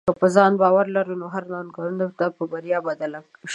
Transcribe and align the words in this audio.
که 0.09 0.19
په 0.21 0.27
ځان 0.35 0.51
باور 0.61 0.85
لرې، 0.95 1.15
نو 1.21 1.25
هره 1.33 1.49
ننګونه 1.51 2.05
به 2.35 2.43
بریا 2.51 2.77
ته 2.79 2.85
بدل 2.87 3.11
شې. 3.21 3.47